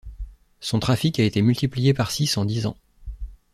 Son 0.61 0.79
trafic 0.79 1.19
a 1.19 1.23
été 1.23 1.43
multiplié 1.43 1.93
par 1.93 2.09
six 2.09 2.35
en 2.39 2.43
dix 2.45 2.65
ans. 2.65 2.75